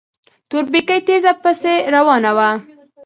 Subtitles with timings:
[0.49, 2.49] تورپيکۍ تېزه پسې روانه وه.